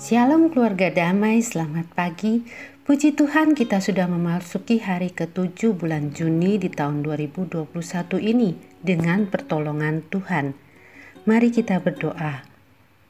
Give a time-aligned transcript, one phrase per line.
[0.00, 2.40] Shalom keluarga damai, selamat pagi.
[2.88, 7.68] Puji Tuhan kita sudah memasuki hari ke-7 bulan Juni di tahun 2021
[8.16, 10.56] ini dengan pertolongan Tuhan.
[11.28, 12.48] Mari kita berdoa.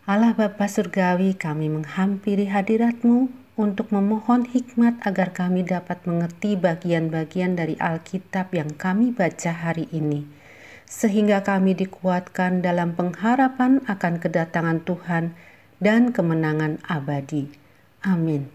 [0.02, 7.78] Allah Bapa Surgawi kami menghampiri hadiratmu untuk memohon hikmat agar kami dapat mengerti bagian-bagian dari
[7.78, 10.26] Alkitab yang kami baca hari ini.
[10.90, 15.38] Sehingga kami dikuatkan dalam pengharapan akan kedatangan Tuhan
[15.80, 17.50] dan kemenangan abadi.
[18.04, 18.48] Amin.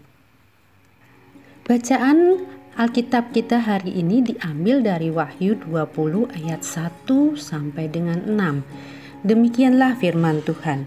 [1.66, 9.26] Bacaan Alkitab kita hari ini diambil dari Wahyu 20 ayat 1 sampai dengan 6.
[9.26, 10.86] Demikianlah firman Tuhan.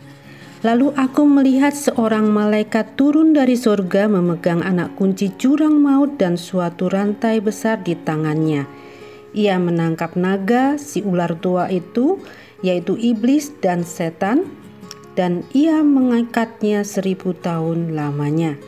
[0.59, 6.91] Lalu aku melihat seorang malaikat turun dari surga memegang anak kunci jurang maut dan suatu
[6.91, 8.67] rantai besar di tangannya.
[9.31, 12.20] Ia menangkap naga, si ular tua itu,
[12.59, 14.51] yaitu iblis dan setan,
[15.18, 18.59] dan ia mengangkatnya seribu tahun lamanya.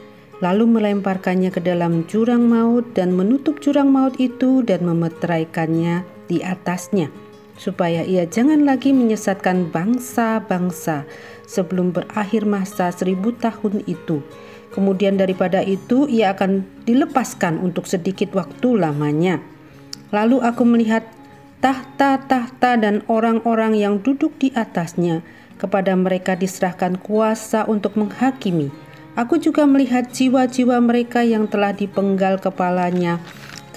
[0.42, 7.14] Lalu melemparkannya ke dalam jurang maut dan menutup jurang maut itu dan memeteraikannya di atasnya,
[7.62, 11.06] supaya ia jangan lagi menyesatkan bangsa-bangsa
[11.46, 14.26] sebelum berakhir masa seribu tahun itu.
[14.74, 19.44] Kemudian daripada itu ia akan dilepaskan untuk sedikit waktu lamanya.
[20.10, 21.06] Lalu aku melihat
[21.62, 25.22] tahta-tahta dan orang-orang yang duduk di atasnya,
[25.62, 28.74] kepada mereka diserahkan kuasa untuk menghakimi.
[29.14, 33.22] Aku juga melihat jiwa-jiwa mereka yang telah dipenggal kepalanya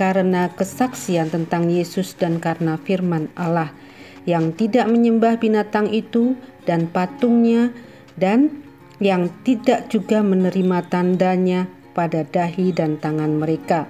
[0.01, 3.77] karena kesaksian tentang Yesus dan karena firman Allah
[4.25, 6.33] yang tidak menyembah binatang itu
[6.65, 7.71] dan patungnya
[8.17, 8.65] dan
[9.03, 13.85] yang tidak juga menerima tandanya pada dahi dan tangan mereka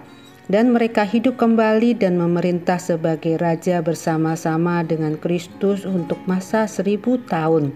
[0.53, 7.73] dan mereka hidup kembali dan memerintah sebagai raja bersama-sama dengan Kristus untuk masa seribu tahun.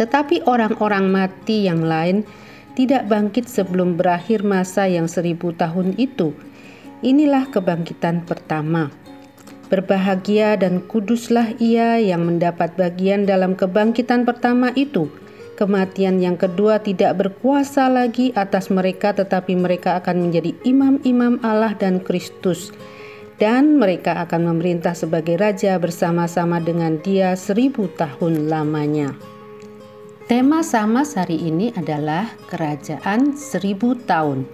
[0.00, 2.24] Tetapi orang-orang mati yang lain
[2.72, 6.32] tidak bangkit sebelum berakhir masa yang seribu tahun itu.
[7.04, 8.88] Inilah kebangkitan pertama.
[9.68, 15.12] Berbahagia dan kuduslah ia yang mendapat bagian dalam kebangkitan pertama itu
[15.60, 22.00] kematian yang kedua tidak berkuasa lagi atas mereka, tetapi mereka akan menjadi imam-imam Allah dan
[22.00, 22.72] Kristus,
[23.36, 29.12] dan mereka akan memerintah sebagai raja bersama-sama dengan Dia seribu tahun lamanya.
[30.24, 34.46] Tema sama hari ini adalah Kerajaan Seribu Tahun,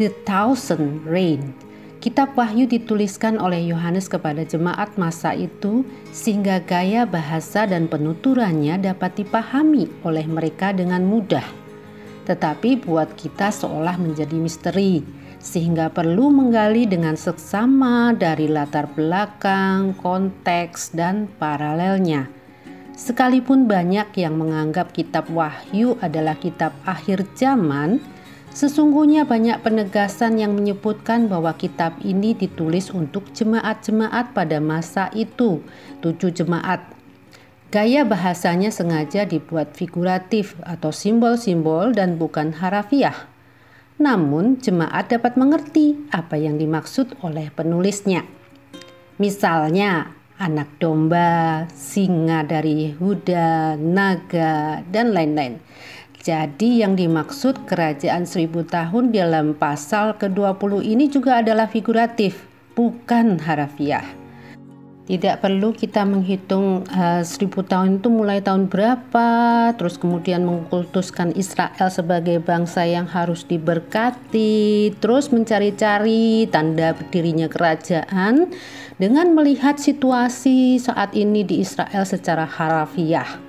[0.00, 1.73] The Thousand Reign.
[2.04, 9.24] Kitab Wahyu dituliskan oleh Yohanes kepada jemaat masa itu sehingga gaya bahasa dan penuturannya dapat
[9.24, 11.48] dipahami oleh mereka dengan mudah.
[12.28, 15.00] Tetapi buat kita seolah menjadi misteri
[15.40, 22.28] sehingga perlu menggali dengan seksama dari latar belakang, konteks, dan paralelnya.
[22.92, 27.96] Sekalipun banyak yang menganggap kitab Wahyu adalah kitab akhir zaman,
[28.54, 35.58] Sesungguhnya banyak penegasan yang menyebutkan bahwa kitab ini ditulis untuk jemaat-jemaat pada masa itu,
[35.98, 36.86] tujuh jemaat.
[37.74, 43.26] Gaya bahasanya sengaja dibuat figuratif atau simbol-simbol dan bukan harafiah.
[43.98, 48.22] Namun, jemaat dapat mengerti apa yang dimaksud oleh penulisnya.
[49.18, 55.58] Misalnya, anak domba, singa dari Yehuda, naga, dan lain-lain.
[56.24, 64.08] Jadi yang dimaksud kerajaan seribu tahun dalam pasal ke-20 ini juga adalah figuratif, bukan harafiah.
[65.04, 69.28] Tidak perlu kita menghitung uh, seribu tahun itu mulai tahun berapa,
[69.76, 78.48] terus kemudian mengkultuskan Israel sebagai bangsa yang harus diberkati, terus mencari-cari tanda berdirinya kerajaan
[78.96, 83.43] dengan melihat situasi saat ini di Israel secara harafiah.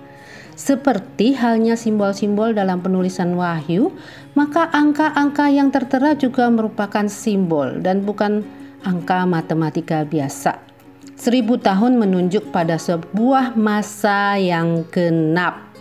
[0.56, 3.92] Seperti halnya simbol-simbol dalam penulisan wahyu,
[4.40, 8.40] maka angka-angka yang tertera juga merupakan simbol dan bukan
[8.88, 10.56] angka matematika biasa.
[11.20, 15.76] Seribu tahun menunjuk pada sebuah masa yang genap.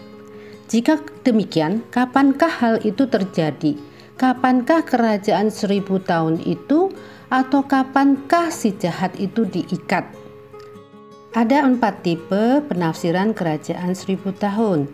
[0.67, 3.79] Jika demikian, kapankah hal itu terjadi?
[4.19, 6.91] Kapankah kerajaan seribu tahun itu,
[7.31, 10.24] atau kapankah si jahat itu diikat?
[11.35, 14.87] Ada empat tipe penafsiran kerajaan seribu tahun.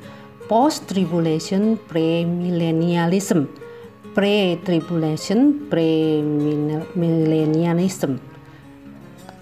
[0.49, 3.45] Post-tribulation premillennialism,
[4.17, 8.17] pre-tribulation premillennialism.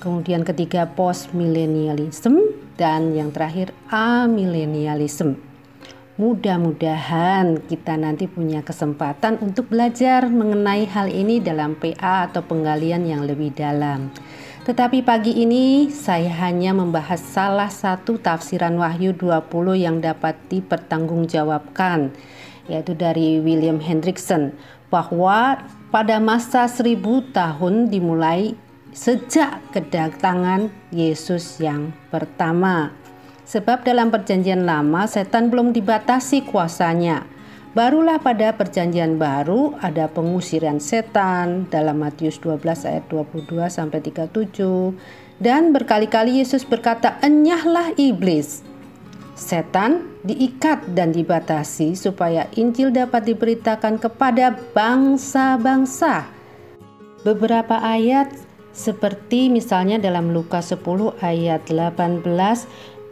[0.02, 2.34] Kemudian ketiga post-millennialism
[2.74, 5.38] dan yang terakhir amillennialism.
[6.18, 13.22] Mudah-mudahan kita nanti punya kesempatan untuk belajar mengenai hal ini dalam PA atau penggalian yang
[13.22, 14.10] lebih dalam.
[14.68, 19.48] Tetapi pagi ini saya hanya membahas salah satu tafsiran Wahyu 20
[19.80, 22.12] yang dapat dipertanggungjawabkan,
[22.68, 24.52] yaitu dari William Hendrickson
[24.92, 28.60] bahwa pada masa seribu tahun dimulai
[28.92, 32.92] sejak kedatangan Yesus yang pertama.
[33.48, 37.24] Sebab dalam perjanjian lama setan belum dibatasi kuasanya.
[37.78, 44.98] Barulah pada perjanjian baru ada pengusiran setan dalam Matius 12 ayat 22 sampai 37
[45.38, 48.66] dan berkali-kali Yesus berkata, "Enyahlah iblis."
[49.38, 56.26] Setan diikat dan dibatasi supaya Injil dapat diberitakan kepada bangsa-bangsa.
[57.22, 58.34] Beberapa ayat
[58.74, 62.66] seperti misalnya dalam Lukas 10 ayat 18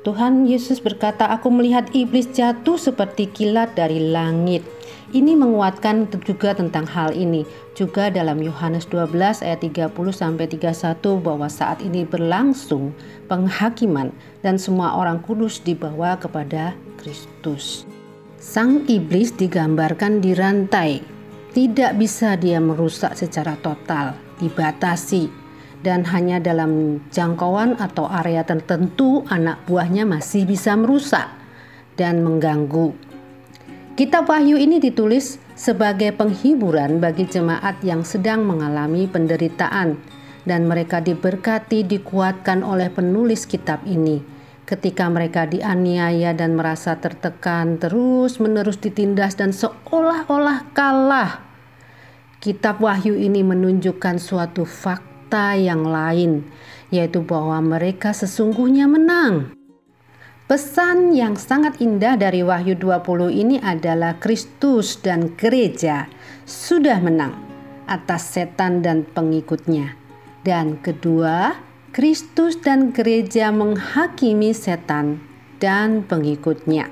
[0.06, 4.62] Tuhan Yesus berkata, "Aku melihat iblis jatuh seperti kilat dari langit."
[5.10, 7.42] Ini menguatkan juga tentang hal ini.
[7.74, 12.94] Juga dalam Yohanes 12 ayat 30 sampai 31 bahwa saat ini berlangsung
[13.26, 14.14] penghakiman
[14.46, 17.82] dan semua orang kudus dibawa kepada Kristus.
[18.38, 21.02] Sang iblis digambarkan dirantai.
[21.50, 25.45] Tidak bisa dia merusak secara total, dibatasi,
[25.86, 31.30] dan hanya dalam jangkauan atau area tertentu anak buahnya masih bisa merusak
[31.94, 32.90] dan mengganggu.
[33.94, 39.94] Kitab Wahyu ini ditulis sebagai penghiburan bagi jemaat yang sedang mengalami penderitaan
[40.42, 44.20] dan mereka diberkati dikuatkan oleh penulis kitab ini
[44.66, 51.46] ketika mereka dianiaya dan merasa tertekan terus-menerus ditindas dan seolah-olah kalah.
[52.42, 56.46] Kitab Wahyu ini menunjukkan suatu fakta fakta yang lain,
[56.94, 59.50] yaitu bahwa mereka sesungguhnya menang.
[60.46, 66.06] Pesan yang sangat indah dari Wahyu 20 ini adalah Kristus dan gereja
[66.46, 67.34] sudah menang
[67.90, 69.98] atas setan dan pengikutnya.
[70.46, 71.58] Dan kedua,
[71.90, 75.18] Kristus dan gereja menghakimi setan
[75.58, 76.86] dan pengikutnya.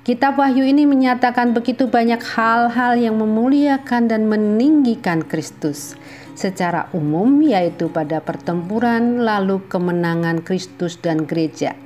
[0.00, 5.92] Kitab Wahyu ini menyatakan begitu banyak hal-hal yang memuliakan dan meninggikan Kristus
[6.34, 11.78] secara umum yaitu pada pertempuran lalu kemenangan Kristus dan gereja.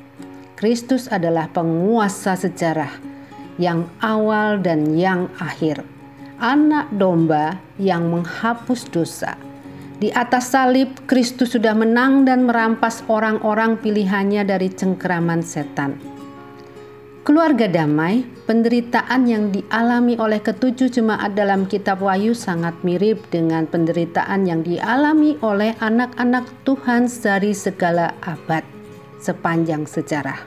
[0.58, 2.90] Kristus adalah penguasa sejarah
[3.62, 5.86] yang awal dan yang akhir.
[6.42, 9.38] Anak domba yang menghapus dosa.
[9.98, 16.17] Di atas salib, Kristus sudah menang dan merampas orang-orang pilihannya dari cengkeraman setan.
[17.28, 24.48] Keluarga damai, penderitaan yang dialami oleh ketujuh jemaat dalam kitab Wahyu sangat mirip dengan penderitaan
[24.48, 28.64] yang dialami oleh anak-anak Tuhan dari segala abad
[29.20, 30.40] sepanjang sejarah.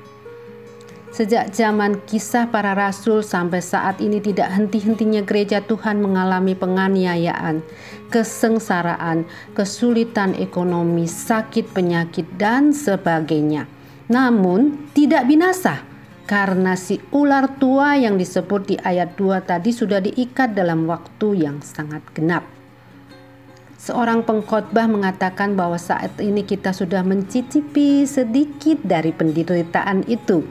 [1.14, 7.62] Sejak zaman kisah para rasul sampai saat ini tidak henti-hentinya gereja Tuhan mengalami penganiayaan,
[8.10, 13.70] kesengsaraan, kesulitan ekonomi, sakit penyakit, dan sebagainya.
[14.10, 15.91] Namun tidak binasa
[16.30, 21.60] karena si ular tua yang disebut di ayat 2 tadi sudah diikat dalam waktu yang
[21.60, 22.46] sangat genap.
[23.82, 30.46] Seorang pengkhotbah mengatakan bahwa saat ini kita sudah mencicipi sedikit dari penderitaan itu.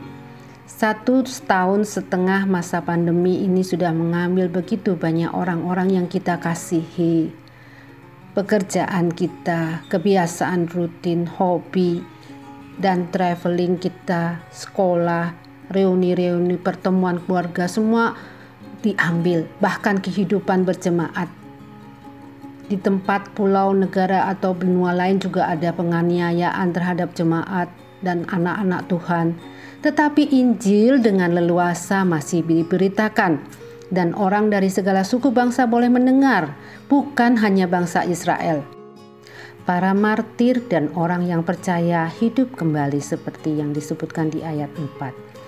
[0.67, 7.31] Satu setahun setengah masa pandemi ini sudah mengambil begitu banyak orang-orang yang kita kasihi.
[8.35, 12.03] Pekerjaan kita, kebiasaan rutin, hobi,
[12.83, 18.19] dan traveling kita, sekolah, reuni-reuni pertemuan keluarga semua
[18.83, 21.31] diambil, bahkan kehidupan berjemaat.
[22.71, 27.67] Di tempat pulau, negara atau benua lain juga ada penganiayaan terhadap jemaat
[27.99, 29.27] dan anak-anak Tuhan.
[29.83, 33.43] Tetapi Injil dengan leluasa masih diberitakan
[33.91, 36.55] dan orang dari segala suku bangsa boleh mendengar,
[36.87, 38.63] bukan hanya bangsa Israel.
[39.67, 45.40] Para martir dan orang yang percaya hidup kembali seperti yang disebutkan di ayat 4.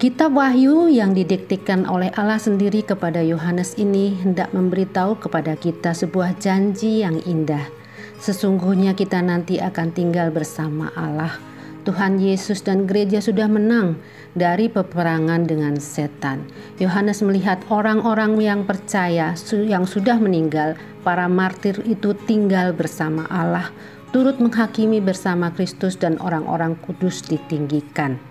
[0.00, 6.40] Kitab Wahyu yang didiktikan oleh Allah sendiri kepada Yohanes ini hendak memberitahu kepada kita sebuah
[6.40, 7.68] janji yang indah.
[8.16, 11.36] Sesungguhnya kita nanti akan tinggal bersama Allah.
[11.84, 14.00] Tuhan Yesus dan gereja sudah menang
[14.32, 16.48] dari peperangan dengan setan.
[16.80, 23.68] Yohanes melihat orang-orang yang percaya yang sudah meninggal, para martir itu tinggal bersama Allah,
[24.16, 28.29] turut menghakimi bersama Kristus dan orang-orang kudus ditinggikan.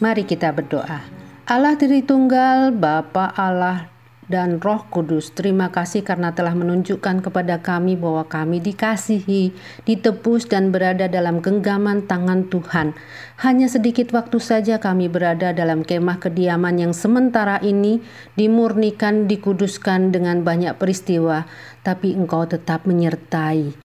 [0.00, 1.04] Mari kita berdoa.
[1.44, 3.92] Allah Tritunggal, Bapa Allah
[4.32, 9.52] dan Roh Kudus, terima kasih karena telah menunjukkan kepada kami bahwa kami dikasihi,
[9.84, 12.96] ditebus dan berada dalam genggaman tangan Tuhan.
[13.44, 18.00] Hanya sedikit waktu saja kami berada dalam kemah kediaman yang sementara ini
[18.40, 21.44] dimurnikan, dikuduskan dengan banyak peristiwa,
[21.84, 23.89] tapi Engkau tetap menyertai.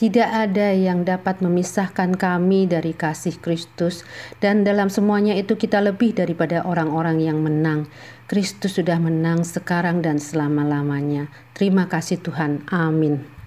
[0.00, 4.00] Tidak ada yang dapat memisahkan kami dari kasih Kristus,
[4.40, 7.84] dan dalam semuanya itu kita lebih daripada orang-orang yang menang.
[8.24, 11.28] Kristus sudah menang sekarang dan selama-lamanya.
[11.52, 12.64] Terima kasih, Tuhan.
[12.72, 13.39] Amin.